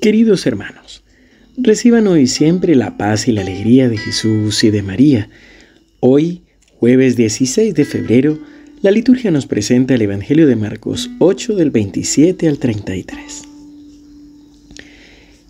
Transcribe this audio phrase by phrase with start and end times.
[0.00, 1.02] Queridos hermanos,
[1.56, 5.28] reciban hoy siempre la paz y la alegría de Jesús y de María.
[5.98, 6.42] Hoy,
[6.78, 8.38] jueves 16 de febrero,
[8.80, 13.42] la liturgia nos presenta el Evangelio de Marcos 8 del 27 al 33.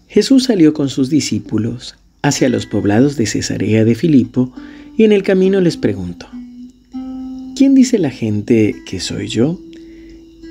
[0.08, 4.54] Jesús salió con sus discípulos hacia los poblados de Cesarea de Filipo
[4.96, 6.26] y en el camino les preguntó,
[7.54, 9.60] ¿quién dice la gente que soy yo?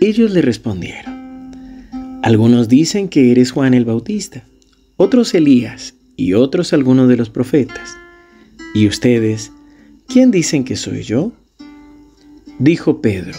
[0.02, 1.17] Ellos le respondieron,
[2.24, 4.44] algunos dicen que eres Juan el Bautista,
[4.98, 7.96] otros Elías y otros algunos de los profetas.
[8.74, 9.52] ¿Y ustedes,
[10.08, 11.32] quién dicen que soy yo?
[12.60, 13.38] Dijo Pedro,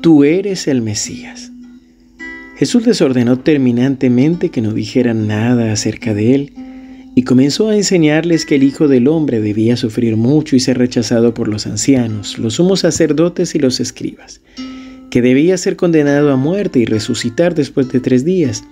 [0.00, 1.50] tú eres el Mesías.
[2.56, 6.52] Jesús les ordenó terminantemente que no dijeran nada acerca de él
[7.16, 11.34] y comenzó a enseñarles que el Hijo del Hombre debía sufrir mucho y ser rechazado
[11.34, 14.40] por los ancianos, los sumos sacerdotes y los escribas
[15.14, 18.64] que debía ser condenado a muerte y resucitar después de tres días,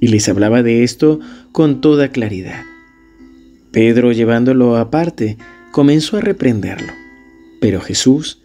[0.00, 1.20] y les hablaba de esto
[1.52, 2.62] con toda claridad.
[3.70, 5.36] Pedro, llevándolo aparte,
[5.72, 6.90] comenzó a reprenderlo,
[7.60, 8.40] pero Jesús,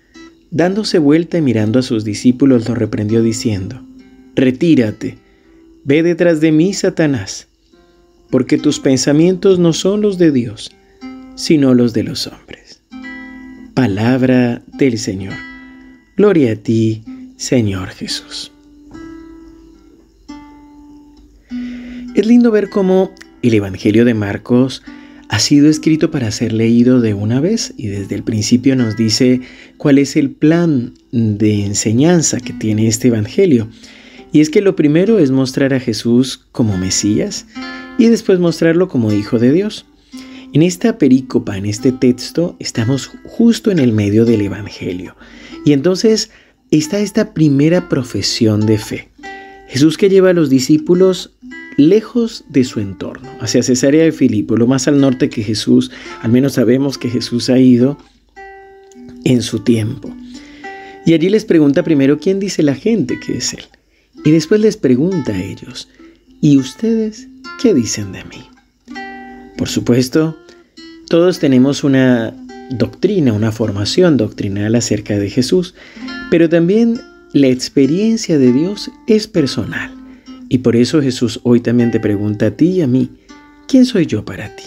[0.51, 3.81] dándose vuelta y mirando a sus discípulos, lo reprendió diciendo,
[4.35, 5.17] Retírate,
[5.85, 7.47] ve detrás de mí, Satanás,
[8.29, 10.71] porque tus pensamientos no son los de Dios,
[11.35, 12.81] sino los de los hombres.
[13.75, 15.35] Palabra del Señor.
[16.17, 17.01] Gloria a ti,
[17.39, 18.51] Señor Jesús.
[22.13, 24.83] Es lindo ver cómo el Evangelio de Marcos
[25.29, 29.39] ha sido escrito para ser leído de una vez y desde el principio nos dice
[29.77, 33.69] cuál es el plan de enseñanza que tiene este Evangelio.
[34.33, 37.45] Y es que lo primero es mostrar a Jesús como Mesías
[37.97, 39.85] y después mostrarlo como Hijo de Dios.
[40.51, 45.15] En esta perícopa, en este texto, estamos justo en el medio del Evangelio.
[45.63, 46.31] Y entonces
[46.77, 49.09] está esta primera profesión de fe.
[49.67, 51.31] Jesús que lleva a los discípulos
[51.77, 56.31] lejos de su entorno, hacia Cesarea de Filipo, lo más al norte que Jesús, al
[56.31, 57.97] menos sabemos que Jesús ha ido
[59.23, 60.13] en su tiempo.
[61.05, 63.63] Y allí les pregunta primero quién dice la gente que es Él.
[64.25, 65.87] Y después les pregunta a ellos,
[66.41, 67.27] ¿y ustedes
[67.61, 68.49] qué dicen de mí?
[69.57, 70.37] Por supuesto,
[71.07, 72.33] todos tenemos una
[72.69, 75.73] doctrina, una formación doctrinal acerca de Jesús,
[76.29, 76.99] pero también
[77.33, 79.93] la experiencia de Dios es personal.
[80.49, 83.09] Y por eso Jesús hoy también te pregunta a ti y a mí,
[83.67, 84.63] ¿quién soy yo para ti?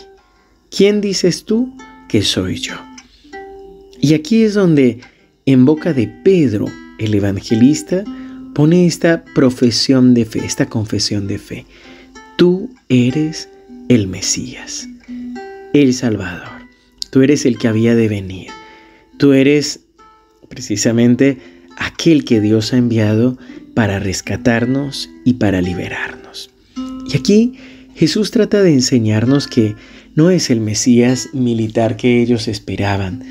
[0.71, 1.77] ¿Quién dices tú
[2.09, 2.75] que soy yo?
[4.01, 5.01] Y aquí es donde
[5.45, 6.67] en boca de Pedro,
[6.99, 8.05] el evangelista,
[8.55, 11.67] pone esta profesión de fe, esta confesión de fe.
[12.37, 13.49] Tú eres
[13.89, 14.89] el Mesías,
[15.73, 16.49] el Salvador.
[17.11, 18.49] Tú eres el que había de venir.
[19.19, 19.81] Tú eres
[20.49, 21.39] precisamente
[21.77, 23.39] aquel que Dios ha enviado
[23.75, 26.51] para rescatarnos y para liberarnos.
[27.13, 27.55] Y aquí
[27.95, 29.75] Jesús trata de enseñarnos que
[30.15, 33.23] no es el Mesías militar que ellos esperaban,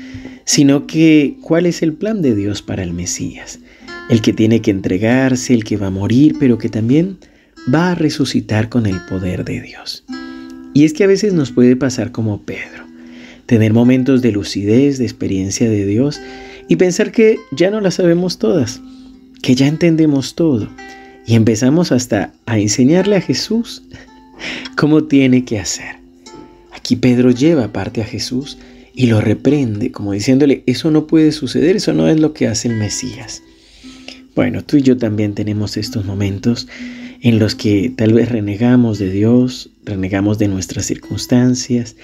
[0.44, 3.60] sino que cuál es el plan de Dios para el Mesías,
[4.10, 7.18] el que tiene que entregarse, el que va a morir, pero que también
[7.72, 10.04] va a resucitar con el poder de Dios.
[10.74, 12.84] Y es que a veces nos puede pasar como Pedro,
[13.46, 16.20] tener momentos de lucidez, de experiencia de Dios,
[16.72, 18.80] y pensar que ya no las sabemos todas,
[19.42, 20.70] que ya entendemos todo
[21.26, 23.82] y empezamos hasta a enseñarle a Jesús
[24.78, 25.96] cómo tiene que hacer.
[26.72, 28.56] Aquí Pedro lleva parte a Jesús
[28.94, 32.68] y lo reprende, como diciéndole, eso no puede suceder, eso no es lo que hace
[32.68, 33.42] el Mesías.
[34.34, 36.68] Bueno, tú y yo también tenemos estos momentos
[37.20, 41.96] en los que tal vez renegamos de Dios, renegamos de nuestras circunstancias,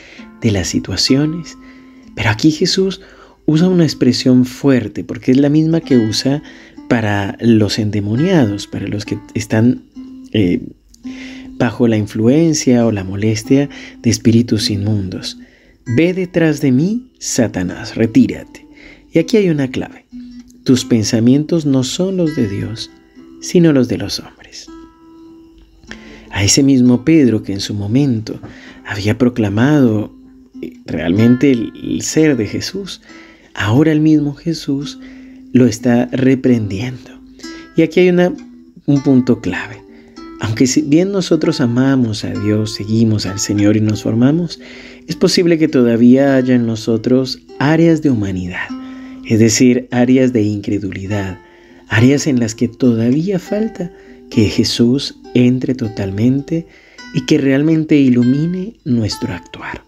[0.43, 1.57] de las situaciones,
[2.15, 3.01] pero aquí Jesús
[3.49, 6.43] usa una expresión fuerte porque es la misma que usa
[6.87, 9.85] para los endemoniados, para los que están
[10.33, 10.61] eh,
[11.57, 13.71] bajo la influencia o la molestia
[14.03, 15.39] de espíritus inmundos.
[15.97, 18.67] Ve detrás de mí, Satanás, retírate.
[19.15, 20.05] Y aquí hay una clave.
[20.65, 22.91] Tus pensamientos no son los de Dios,
[23.41, 24.67] sino los de los hombres.
[26.31, 28.39] A ese mismo Pedro que en su momento
[28.85, 30.13] había proclamado
[30.61, 33.01] eh, realmente el ser de Jesús,
[33.59, 34.99] ahora el mismo Jesús
[35.53, 37.11] lo está reprendiendo.
[37.77, 39.83] Y aquí hay un punto clave.
[40.41, 44.61] Aunque si bien nosotros amamos a Dios, seguimos al Señor y nos formamos,
[45.09, 48.69] es posible que todavía haya en nosotros áreas de humanidad,
[49.27, 51.39] es decir, áreas de incredulidad,
[51.89, 53.93] áreas en las que todavía falta
[54.31, 56.67] que Jesús entre totalmente
[57.15, 59.83] y que realmente ilumine nuestro actuar.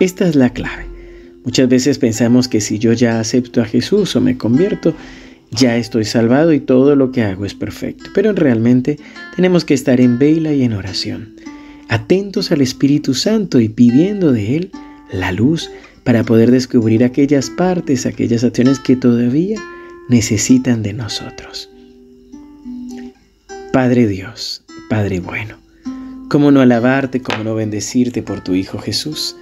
[0.00, 0.91] Esta es la clave.
[1.44, 4.94] Muchas veces pensamos que si yo ya acepto a Jesús o me convierto,
[5.50, 8.10] ya estoy salvado y todo lo que hago es perfecto.
[8.14, 8.98] Pero realmente
[9.36, 11.34] tenemos que estar en vela y en oración,
[11.88, 14.70] atentos al Espíritu Santo y pidiendo de Él
[15.12, 15.70] la luz
[16.04, 19.60] para poder descubrir aquellas partes, aquellas acciones que todavía
[20.08, 21.68] necesitan de nosotros.
[23.72, 25.56] Padre Dios, Padre bueno,
[26.28, 29.36] ¿cómo no alabarte, cómo no bendecirte por tu Hijo Jesús?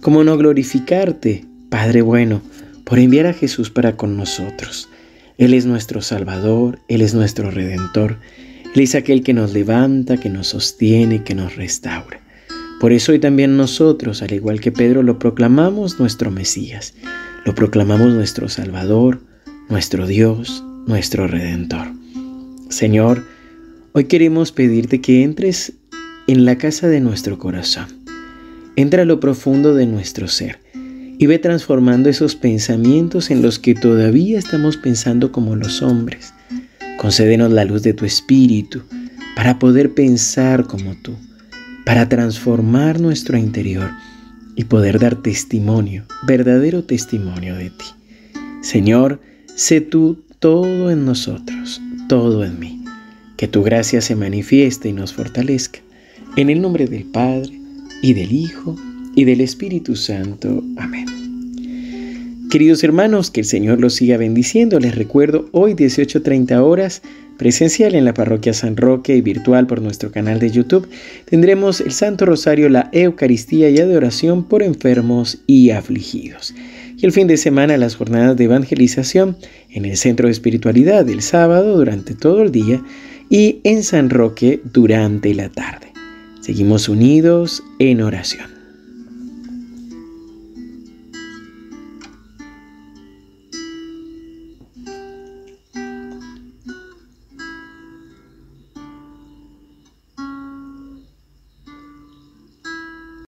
[0.00, 2.40] ¿Cómo no glorificarte, Padre bueno,
[2.84, 4.88] por enviar a Jesús para con nosotros?
[5.36, 8.16] Él es nuestro Salvador, Él es nuestro Redentor,
[8.74, 12.18] Él es aquel que nos levanta, que nos sostiene, que nos restaura.
[12.80, 16.94] Por eso hoy también nosotros, al igual que Pedro, lo proclamamos nuestro Mesías,
[17.44, 19.20] lo proclamamos nuestro Salvador,
[19.68, 21.88] nuestro Dios, nuestro Redentor.
[22.70, 23.26] Señor,
[23.92, 25.74] hoy queremos pedirte que entres
[26.26, 27.99] en la casa de nuestro corazón.
[28.76, 30.60] Entra a lo profundo de nuestro ser
[31.18, 36.32] y ve transformando esos pensamientos en los que todavía estamos pensando como los hombres.
[36.98, 38.82] Concédenos la luz de tu espíritu
[39.36, 41.14] para poder pensar como tú,
[41.84, 43.90] para transformar nuestro interior
[44.56, 47.86] y poder dar testimonio, verdadero testimonio de ti.
[48.62, 49.20] Señor,
[49.54, 52.82] sé tú todo en nosotros, todo en mí.
[53.36, 55.80] Que tu gracia se manifieste y nos fortalezca.
[56.36, 57.59] En el nombre del Padre,
[58.02, 58.76] y del Hijo,
[59.14, 60.62] y del Espíritu Santo.
[60.76, 61.06] Amén.
[62.50, 64.80] Queridos hermanos, que el Señor los siga bendiciendo.
[64.80, 67.02] Les recuerdo hoy 18.30 horas
[67.40, 70.86] presencial en la parroquia San Roque y virtual por nuestro canal de YouTube,
[71.24, 76.54] tendremos el Santo Rosario, la Eucaristía y adoración por enfermos y afligidos.
[76.98, 79.38] Y el fin de semana las jornadas de evangelización
[79.70, 82.82] en el Centro de Espiritualidad el sábado durante todo el día
[83.30, 85.89] y en San Roque durante la tarde.
[86.40, 88.59] Seguimos unidos en oración.